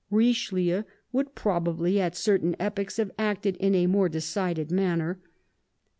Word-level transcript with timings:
Richelieu 0.09 0.81
would 1.11 1.35
probably 1.35 2.01
at 2.01 2.15
certain 2.15 2.55
epochs 2.59 2.97
have 2.97 3.11
acted 3.19 3.55
in 3.57 3.75
a 3.75 3.85
more 3.85 4.09
decided 4.09 4.71
manner. 4.71 5.19